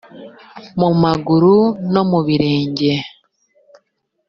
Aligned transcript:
mu 0.79 0.89
maguru 1.01 1.55
no 1.93 2.01
mu 2.09 2.19
birenge 2.25 2.91